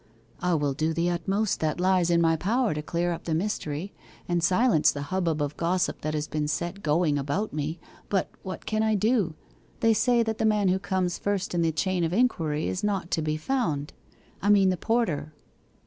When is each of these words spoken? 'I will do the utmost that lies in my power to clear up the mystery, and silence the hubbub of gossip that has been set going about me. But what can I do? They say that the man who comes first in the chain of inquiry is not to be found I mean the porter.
'I 0.41 0.55
will 0.55 0.73
do 0.73 0.93
the 0.95 1.11
utmost 1.11 1.59
that 1.59 1.79
lies 1.79 2.09
in 2.09 2.19
my 2.21 2.35
power 2.35 2.73
to 2.73 2.81
clear 2.81 3.11
up 3.11 3.25
the 3.25 3.35
mystery, 3.35 3.93
and 4.27 4.43
silence 4.43 4.91
the 4.91 5.03
hubbub 5.13 5.43
of 5.43 5.55
gossip 5.57 6.01
that 6.01 6.15
has 6.15 6.27
been 6.27 6.47
set 6.47 6.81
going 6.81 7.19
about 7.19 7.53
me. 7.53 7.77
But 8.09 8.27
what 8.41 8.65
can 8.65 8.81
I 8.81 8.95
do? 8.95 9.35
They 9.79 9.93
say 9.93 10.23
that 10.23 10.39
the 10.39 10.43
man 10.45 10.69
who 10.69 10.79
comes 10.79 11.19
first 11.19 11.53
in 11.53 11.61
the 11.61 11.71
chain 11.71 12.03
of 12.03 12.13
inquiry 12.13 12.67
is 12.67 12.83
not 12.83 13.11
to 13.11 13.21
be 13.21 13.37
found 13.37 13.93
I 14.41 14.49
mean 14.49 14.69
the 14.71 14.75
porter. 14.75 15.33